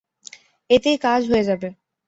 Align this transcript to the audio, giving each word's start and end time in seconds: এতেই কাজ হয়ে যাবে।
এতেই 0.69 0.97
কাজ 0.97 1.21
হয়ে 1.31 1.43
যাবে। 1.43 1.67